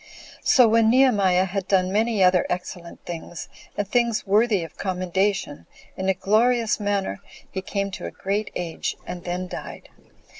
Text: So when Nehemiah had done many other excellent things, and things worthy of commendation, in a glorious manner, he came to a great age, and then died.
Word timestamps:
So 0.43 0.67
when 0.67 0.89
Nehemiah 0.89 1.45
had 1.45 1.67
done 1.67 1.91
many 1.91 2.23
other 2.23 2.47
excellent 2.49 3.05
things, 3.05 3.47
and 3.77 3.87
things 3.87 4.25
worthy 4.25 4.63
of 4.63 4.75
commendation, 4.75 5.67
in 5.95 6.09
a 6.09 6.15
glorious 6.15 6.79
manner, 6.79 7.21
he 7.51 7.61
came 7.61 7.91
to 7.91 8.07
a 8.07 8.11
great 8.11 8.49
age, 8.55 8.97
and 9.05 9.25
then 9.25 9.47
died. 9.47 9.89